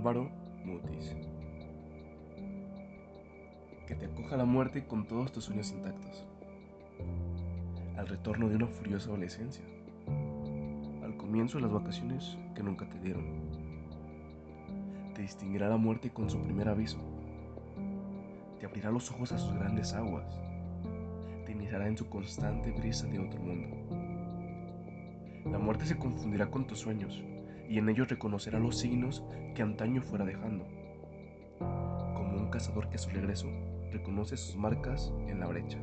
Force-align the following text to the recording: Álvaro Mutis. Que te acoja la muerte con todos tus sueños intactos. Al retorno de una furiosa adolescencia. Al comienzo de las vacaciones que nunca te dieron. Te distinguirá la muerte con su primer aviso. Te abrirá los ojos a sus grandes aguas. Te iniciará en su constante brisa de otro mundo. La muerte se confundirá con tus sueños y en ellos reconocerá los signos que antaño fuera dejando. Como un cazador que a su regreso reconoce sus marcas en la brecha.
Álvaro 0.00 0.30
Mutis. 0.64 1.14
Que 3.86 3.94
te 3.94 4.06
acoja 4.06 4.38
la 4.38 4.46
muerte 4.46 4.86
con 4.86 5.06
todos 5.06 5.30
tus 5.30 5.44
sueños 5.44 5.72
intactos. 5.72 6.24
Al 7.98 8.08
retorno 8.08 8.48
de 8.48 8.56
una 8.56 8.66
furiosa 8.66 9.10
adolescencia. 9.10 9.62
Al 11.04 11.18
comienzo 11.18 11.58
de 11.58 11.64
las 11.64 11.72
vacaciones 11.72 12.38
que 12.54 12.62
nunca 12.62 12.88
te 12.88 12.98
dieron. 12.98 13.26
Te 15.14 15.20
distinguirá 15.20 15.68
la 15.68 15.76
muerte 15.76 16.08
con 16.08 16.30
su 16.30 16.40
primer 16.40 16.70
aviso. 16.70 16.96
Te 18.58 18.64
abrirá 18.64 18.90
los 18.90 19.10
ojos 19.10 19.32
a 19.32 19.38
sus 19.38 19.52
grandes 19.52 19.92
aguas. 19.92 20.40
Te 21.44 21.52
iniciará 21.52 21.86
en 21.86 21.98
su 21.98 22.08
constante 22.08 22.70
brisa 22.70 23.06
de 23.06 23.18
otro 23.18 23.38
mundo. 23.38 23.76
La 25.50 25.58
muerte 25.58 25.84
se 25.84 25.98
confundirá 25.98 26.50
con 26.50 26.66
tus 26.66 26.78
sueños 26.78 27.22
y 27.70 27.78
en 27.78 27.88
ellos 27.88 28.08
reconocerá 28.08 28.58
los 28.58 28.78
signos 28.78 29.22
que 29.54 29.62
antaño 29.62 30.02
fuera 30.02 30.24
dejando. 30.24 30.66
Como 31.58 32.36
un 32.36 32.50
cazador 32.50 32.90
que 32.90 32.96
a 32.96 32.98
su 32.98 33.10
regreso 33.10 33.46
reconoce 33.92 34.36
sus 34.36 34.56
marcas 34.56 35.12
en 35.28 35.38
la 35.38 35.46
brecha. 35.46 35.78